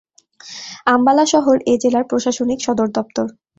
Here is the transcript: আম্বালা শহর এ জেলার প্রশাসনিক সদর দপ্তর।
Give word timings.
আম্বালা 0.87 1.25
শহর 1.33 1.55
এ 1.65 1.83
জেলার 1.83 2.05
প্রশাসনিক 2.09 2.59
সদর 2.63 2.87
দপ্তর। 2.97 3.25